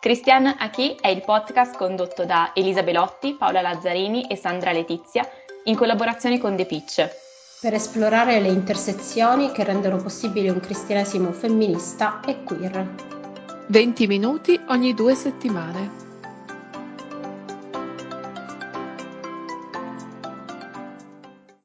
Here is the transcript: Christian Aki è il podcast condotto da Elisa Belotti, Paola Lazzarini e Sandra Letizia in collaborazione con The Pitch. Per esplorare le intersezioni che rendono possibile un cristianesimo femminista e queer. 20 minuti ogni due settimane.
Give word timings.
Christian 0.00 0.46
Aki 0.46 0.98
è 1.00 1.08
il 1.08 1.24
podcast 1.24 1.76
condotto 1.76 2.24
da 2.24 2.52
Elisa 2.54 2.84
Belotti, 2.84 3.34
Paola 3.34 3.60
Lazzarini 3.60 4.28
e 4.28 4.36
Sandra 4.36 4.70
Letizia 4.70 5.28
in 5.64 5.74
collaborazione 5.74 6.38
con 6.38 6.54
The 6.54 6.66
Pitch. 6.66 7.10
Per 7.60 7.74
esplorare 7.74 8.38
le 8.38 8.46
intersezioni 8.46 9.50
che 9.50 9.64
rendono 9.64 9.96
possibile 9.96 10.50
un 10.50 10.60
cristianesimo 10.60 11.32
femminista 11.32 12.20
e 12.24 12.44
queer. 12.44 12.86
20 13.66 14.06
minuti 14.06 14.60
ogni 14.68 14.94
due 14.94 15.16
settimane. 15.16 16.07